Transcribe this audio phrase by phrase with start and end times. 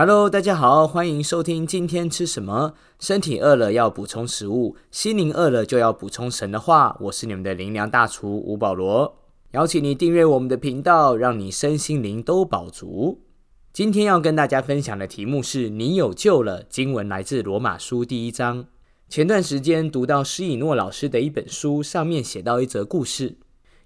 [0.00, 2.74] Hello，大家好，欢迎收听今天吃什么。
[3.00, 6.96] 身体饿了要补充食物，心灵饿了就要补充神的话。
[7.00, 9.16] 我是你们的灵粮大厨吴保罗，
[9.50, 13.22] 邀请你订阅我们的频道，让你身心灵都饱足。
[13.72, 16.62] 今天要跟大家分享的题目是你有救了。
[16.62, 18.66] 经文来自罗马书第一章。
[19.08, 23.38] 前段时间读到施以诺老师的一本书，上面写到一则故事。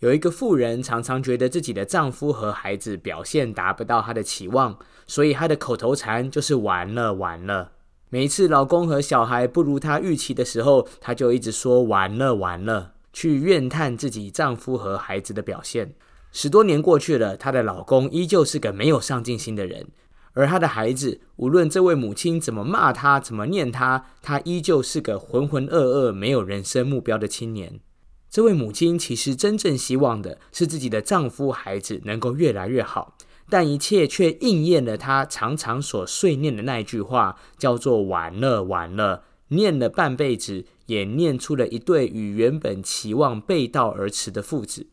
[0.00, 7.72] 有一个妇人常常觉得自己的丈夫和孩子表现达不到她的期望，所以她的口头禅就是“完了，完了”。
[8.10, 15.94] 每一次老公和小孩不如她预期的时候，她就一直说“完了，完了”，去怨叹自己丈夫和孩子的表现。
[16.30, 19.86] 十多年过去了，她的老公依旧是个没有上进心的人，
[20.34, 27.80] 而她的孩子，无论这位母亲怎么骂他，怎么念他，他依旧是个浑浑噩噩、没有人生目标的青年。
[28.36, 33.16] 这位母亲其实真正希望的是自己的丈夫、孩子能够越来越好，
[33.48, 39.24] 但一切却应验了她常常所碎念的那句话，叫做“完了，完了”。
[39.48, 44.88] 念了半辈子，也念出了一对与原本期望背道而驰的父子。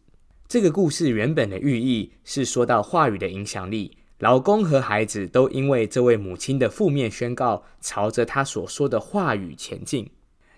[0.47, 10.09] 这个故事原本的寓意是说到话语的影响力，老公和孩子都因为这位母亲的负面宣告，朝着她所说的话语前进。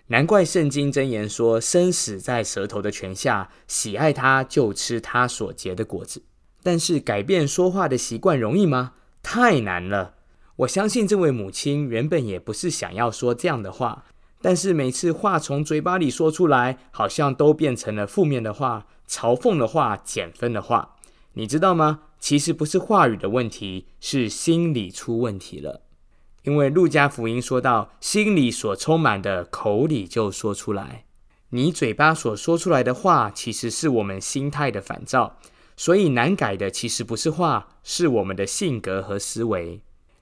[0.08, 6.22] 难怪圣经箴言说：“生死在舌头的泉下，喜爱它就吃它所结的果子。”
[6.62, 8.92] 但是改变说话的习惯容易吗？
[9.22, 10.14] 太难了。
[10.56, 14.04] 我相信这位母亲原本也不是想要说这样的话，
[14.40, 20.96] 但是每次话从嘴巴里说出来，好像都变成了负面的话、嘲讽的话、减分的话。
[21.34, 22.02] 你知道吗？
[22.18, 25.82] 其实不是话语的问题，是心理出问题了。
[26.46, 31.04] 因为路加福音说到，心里所充满的，口里就说出来。
[31.50, 35.38] 你嘴巴所说出来的话，其实是我们心态的反照。
[35.76, 39.80] 所以难改的，其实不是话，是我们的性格和思维。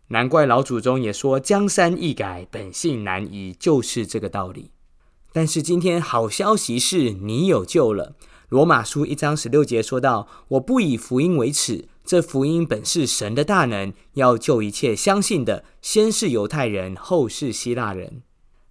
[0.08, 4.70] 难怪老祖宗也说，江山易改，本性难移，就是这个道理。
[5.30, 8.14] 但是今天好消息是你有救了。
[8.48, 18.22] 罗马书一章十六节说到：“我不以福音为耻，这福音本是神的大能，要救一切相信的，先是犹太人，后是希腊人。”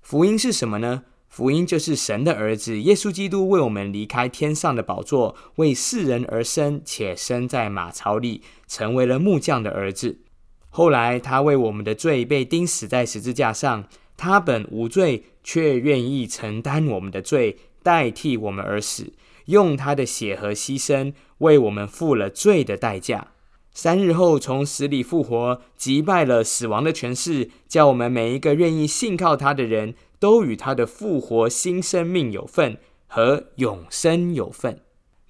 [0.02, 1.04] 福音是什么呢？
[1.28, 10.20] 福音就是神的儿子耶稣基督为我们离开天上的宝座，为世人而生，且生在马槽里，成为了木匠的儿子。
[10.70, 19.12] 后来他为我们的罪被钉死在十字架上，他本无罪，却愿意承担我们的罪，代替我们而死。
[19.46, 23.28] 用他的血和牺牲为我们付了罪的代价。
[23.74, 32.78] 三日后从死里复活，击败了死亡的权势，叫我们每一个愿意信靠他的人都与他的复活新生命有份
[33.08, 34.82] 和永生有份。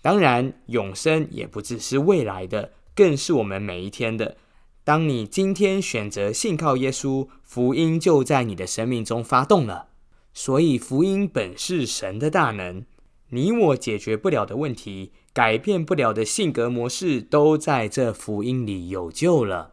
[0.01, 4.35] 当然，永生也不只是未来的，更是我们每一天的。
[4.84, 9.88] 当你今天选择信靠耶稣，福音就在你的生命中发动了。
[10.34, 12.84] 所以，福音本是神的大能。
[13.34, 19.72] 你我解决不了的问题，改变不了的性格模式，都在这福音里有救了。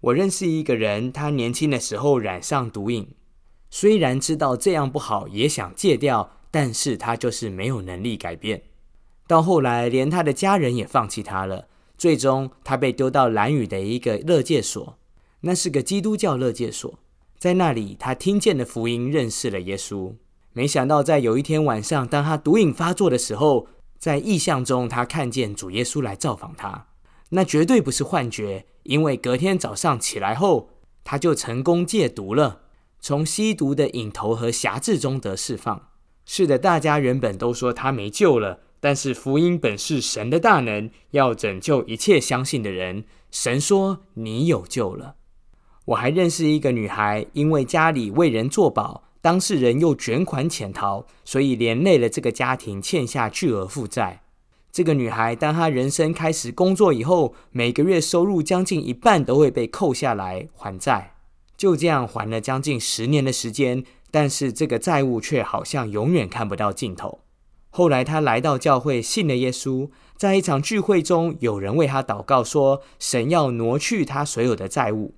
[0.00, 3.08] 我认识一个人，他年轻的时候染上毒瘾，
[3.70, 8.62] 虽然知道这样不好，也想戒掉，但是他就是没有能力改变。
[9.26, 11.68] 到后来，连他的家人也放弃他了。
[11.98, 14.98] 最终，他被丢到蓝屿的一个乐戒所，
[15.42, 16.98] 那是个基督教乐戒所。
[17.38, 20.14] 在那里，他听见了福音，认识了耶稣。
[20.54, 23.66] 没想到，在有一天晚上，当他毒瘾发作的时候，
[23.98, 26.86] 在异象中，他看见主耶稣来造访他。
[27.30, 30.68] 那绝对不是幻觉，因为隔天早上起来后，
[31.02, 32.60] 他就成功戒毒了，
[33.00, 35.88] 从吸毒的瘾头和辖制中得释放。
[36.26, 43.04] 是的，大家原本都说他没救了，但是福音本是神的大能，要拯救一切相信的人。
[43.30, 45.14] 神说：“你有救了。”
[45.86, 49.04] 我还认识一个女孩，因为家里为人作保。
[49.22, 54.20] 当事人又卷款潜逃，所以连累了这个家庭，欠下巨额负债。
[54.72, 61.14] 这个女孩，当她人生开始工作以后，每个月收入将近一半都会被扣下来还债。
[61.56, 67.20] 就这样还了将近十年的时间，但是这个债务却好像永远看不到尽头。
[67.70, 75.14] 后来她来到教会，信了耶稣，在一场聚会中，有人为她祷告说：“神要挪去她所有的债务。”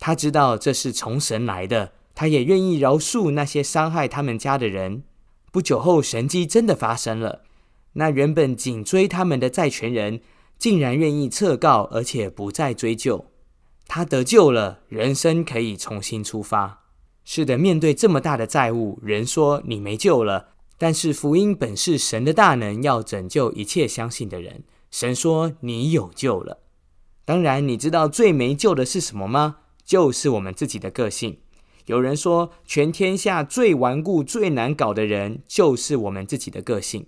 [0.00, 1.92] 她知道这是从神来的。
[2.14, 5.02] 他也愿意饶恕那些伤害他们家的人。
[5.50, 7.42] 不久后，神迹真的发生了。
[7.94, 10.20] 那原本紧追他们的债权人，
[10.58, 13.26] 竟然愿意撤告，而且不再追究。
[13.86, 16.84] 他得救了，人生可以重新出发。
[17.24, 20.48] 是的，面对这么大的债务，人说你没救了。
[20.76, 24.64] 但是福音本是神的大能，要拯救一切相信的人。
[24.90, 26.58] 神说你有救了。
[27.24, 29.58] 当然，你知道最没救的是什么吗？
[29.84, 31.38] 就是我们自己的个性。
[31.86, 37.06] 有人说，全天下最顽固、最难搞的人，就是我们自己的个性，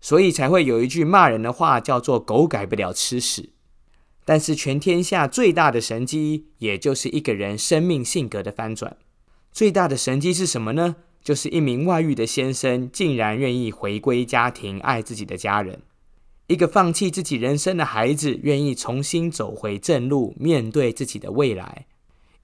[0.00, 3.50] 所以才会有一句骂人的话，叫做“狗改不了吃屎”。
[4.24, 8.96] 但是，全天下最大的神机，也就是一个人生命性格的翻转。
[9.52, 10.96] 最大的神机是什么呢？
[11.22, 15.76] 就是一名外遇的先生，竟然愿意回归家庭，爱自己的家人；
[16.46, 21.86] 一个放弃自己人生的孩子，愿意重新走回正路，面对自己的未来。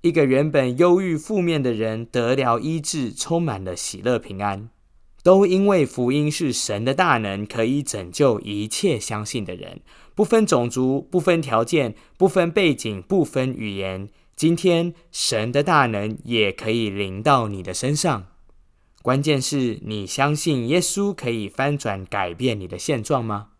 [0.05, 4.69] 一个原本忧郁负面的人得了医治，充满了喜乐平安，
[5.23, 9.81] 都因为福音是神的大能，可以拯救一切相信的人，
[10.15, 14.11] 不分种族，不分条件，不分背景，不分语言。
[14.37, 18.27] 今天神的大能也可以临到你的身上，
[19.01, 23.53] 关键是你相信耶稣可以翻转改变你的现状吗？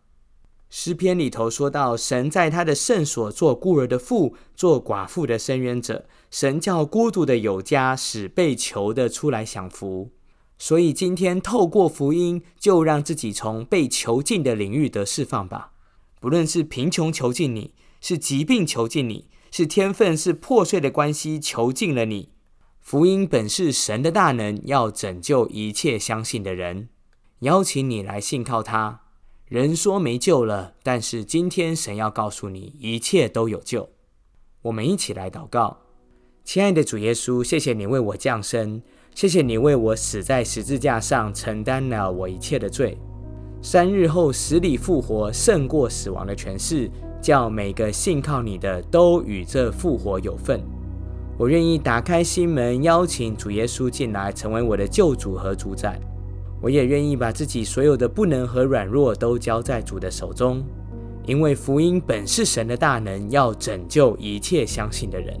[0.69, 6.05] 诗篇里头说到，神在他的圣所做孤儿的父，做寡妇的伸冤者。
[6.29, 10.11] 神叫孤独的有家，使被囚的出来享福。
[10.57, 15.71] 所以今天透过福音，就让自己从被囚禁的领域得释放吧。
[16.19, 22.29] 不论是贫穷囚禁你，是疾病囚禁你，是天分是破碎的关系囚禁了你。
[22.81, 26.89] 福音本是神的大能，要拯救一切相信的人。
[27.39, 29.04] 邀请你来信靠他。
[29.47, 33.89] 人说没救了，但是今天神要告诉你，一切都有救。
[34.63, 35.77] 我们一起来祷告。
[36.43, 38.81] 亲爱的主耶稣，谢谢你为我降生，
[39.13, 42.97] 谢谢你为我死在十字架上，承担了我一切的罪。
[43.61, 46.89] 三日后死里复活，胜过死亡的权势，
[47.21, 50.59] 叫每个信靠你的都与这复活有份。
[51.37, 56.01] 我愿意打开心门，邀请主耶稣进来，成为我的救主和主宰。
[56.65, 60.63] 我也愿意把自己所有的不能和软弱都交在主的手中，
[61.27, 65.39] 因为福音本是神的大能，要拯救一切相信的人。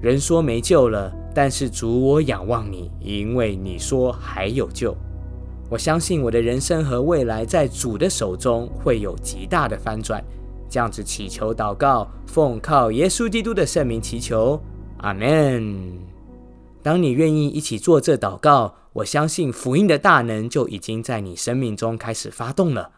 [0.00, 4.96] 人说没救了，但是主，我仰望你，因为你说还有救。
[5.68, 10.22] 我相信我的人生和未来在主的手中会有极大的翻转。
[10.68, 14.62] 这样子祈求祷告，奉靠耶稣基督的圣名祈求，
[14.98, 15.98] 阿门。
[16.80, 22.90] 当你愿意一起做这祷告，我相信福音的大能就已经在你生命中开始发动了。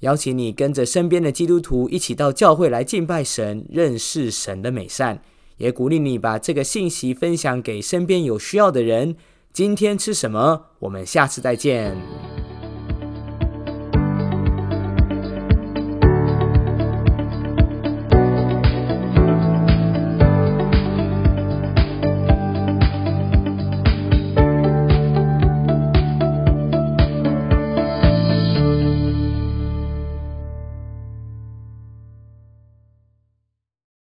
[0.00, 5.22] 邀请你跟着身边的基督徒一起到教会来敬拜神，认识神的美善。
[5.56, 9.16] 也鼓励你把这个信息分享给身边有需要的人。
[9.52, 10.66] 今天吃什么？
[10.80, 12.33] 我们下次再见。